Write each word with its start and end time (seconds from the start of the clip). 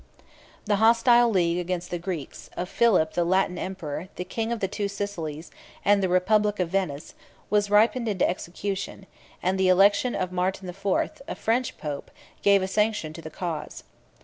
The 0.65 0.77
hostile 0.77 1.29
league 1.29 1.59
against 1.59 1.91
the 1.91 1.99
Greeks, 1.99 2.49
of 2.57 2.67
Philip 2.69 3.13
the 3.13 3.23
Latin 3.23 3.59
emperor, 3.59 4.09
the 4.15 4.23
king 4.25 4.51
of 4.51 4.59
the 4.59 4.67
Two 4.67 4.87
Sicilies, 4.87 5.51
and 5.85 6.01
the 6.01 6.09
republic 6.09 6.59
of 6.59 6.69
Venice, 6.69 7.13
was 7.51 7.69
ripened 7.69 8.07
into 8.07 8.27
execution; 8.27 9.05
and 9.43 9.59
the 9.59 9.67
election 9.67 10.15
of 10.15 10.31
Martin 10.31 10.65
the 10.65 10.73
Fourth, 10.73 11.21
a 11.27 11.35
French 11.35 11.77
pope, 11.77 12.09
gave 12.41 12.63
a 12.63 12.67
sanction 12.67 13.13
to 13.13 13.21
the 13.21 13.29
cause. 13.29 13.83